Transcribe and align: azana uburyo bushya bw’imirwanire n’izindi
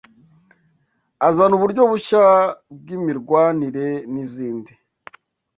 azana 1.27 1.53
uburyo 1.57 1.81
bushya 1.91 2.23
bw’imirwanire 2.79 3.87
n’izindi 4.13 4.71